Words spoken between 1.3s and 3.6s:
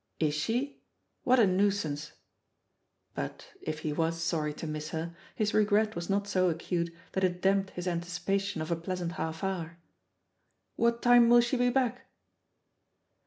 a nuisance I" But